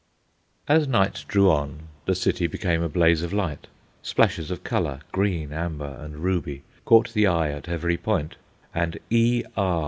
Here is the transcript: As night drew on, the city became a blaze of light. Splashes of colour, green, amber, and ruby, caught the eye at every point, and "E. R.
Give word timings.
As 0.67 0.87
night 0.87 1.25
drew 1.27 1.51
on, 1.51 1.83
the 2.05 2.15
city 2.15 2.47
became 2.47 2.81
a 2.81 2.89
blaze 2.89 3.21
of 3.21 3.31
light. 3.31 3.67
Splashes 4.01 4.49
of 4.49 4.63
colour, 4.63 5.01
green, 5.11 5.53
amber, 5.53 5.95
and 5.99 6.17
ruby, 6.23 6.63
caught 6.85 7.13
the 7.13 7.27
eye 7.27 7.51
at 7.51 7.69
every 7.69 7.97
point, 7.97 8.33
and 8.73 8.97
"E. 9.11 9.43
R. 9.55 9.79